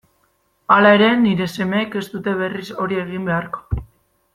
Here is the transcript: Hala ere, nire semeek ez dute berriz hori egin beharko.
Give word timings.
Hala 0.75 0.93
ere, 0.99 1.09
nire 1.27 1.47
semeek 1.57 2.01
ez 2.03 2.05
dute 2.17 2.37
berriz 2.43 2.67
hori 2.87 3.03
egin 3.07 3.33
beharko. 3.33 3.83